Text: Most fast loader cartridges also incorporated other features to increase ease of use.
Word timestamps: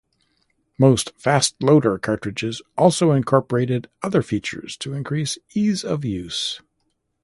Most 0.79 1.11
fast 1.15 1.55
loader 1.61 1.99
cartridges 1.99 2.59
also 2.75 3.11
incorporated 3.11 3.87
other 4.01 4.23
features 4.23 4.75
to 4.77 4.93
increase 4.95 5.37
ease 5.53 5.83
of 5.83 6.03
use. 6.03 6.59